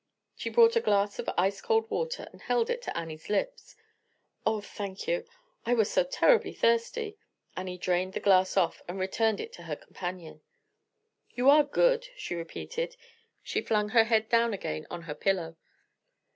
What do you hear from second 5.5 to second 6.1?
I was so